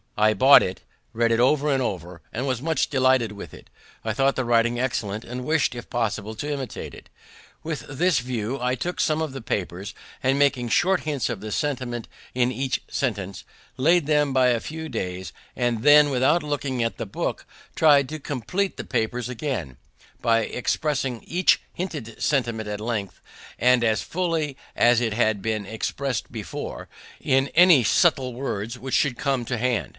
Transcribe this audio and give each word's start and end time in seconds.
I 0.17 0.33
bought 0.35 0.61
it, 0.61 0.81
read 1.13 1.31
it 1.31 1.39
over 1.39 1.71
and 1.71 1.81
over, 1.81 2.21
and 2.33 2.45
was 2.45 2.61
much 2.61 2.89
delighted 2.91 3.31
with 3.31 3.55
it. 3.55 3.71
I 4.03 4.13
thought 4.13 4.35
the 4.35 4.45
writing 4.45 4.79
excellent, 4.79 5.23
and 5.23 5.45
wished, 5.45 5.73
if 5.73 5.89
possible, 5.89 6.35
to 6.35 6.51
imitate 6.51 6.93
it. 6.93 7.09
With 7.63 7.85
this 7.87 8.19
view 8.19 8.59
I 8.61 8.75
took 8.75 8.99
some 8.99 9.19
of 9.21 9.31
the 9.33 9.41
papers, 9.41 9.95
and, 10.21 10.37
making 10.37 10.69
short 10.69 11.01
hints 11.01 11.27
of 11.29 11.39
the 11.39 11.51
sentiment 11.51 12.07
in 12.35 12.51
each 12.51 12.81
sentence, 12.87 13.43
laid 13.77 14.05
them 14.05 14.31
by 14.33 14.47
a 14.47 14.59
few 14.59 14.89
days, 14.89 15.33
and 15.55 15.81
then, 15.81 16.09
without 16.11 16.43
looking 16.43 16.83
at 16.83 16.97
the 16.97 17.07
book, 17.07 17.45
try'd 17.75 18.07
to 18.09 18.19
compleat 18.19 18.77
the 18.77 18.83
papers 18.85 19.27
again, 19.27 19.77
by 20.21 20.39
expressing 20.41 21.23
each 21.23 21.59
hinted 21.73 22.21
sentiment 22.21 22.69
at 22.69 22.81
length, 22.81 23.21
and 23.57 23.83
as 23.83 24.03
fully 24.03 24.55
as 24.75 25.01
it 25.01 25.13
had 25.13 25.41
been 25.41 25.65
expressed 25.65 26.31
before, 26.31 26.87
in 27.19 27.47
any 27.49 27.83
suitable 27.83 28.33
words 28.33 28.75
that 28.75 28.93
should 28.93 29.17
come 29.17 29.45
to 29.45 29.57
hand. 29.57 29.89